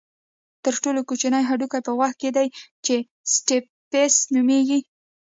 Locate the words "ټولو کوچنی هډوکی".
0.83-1.79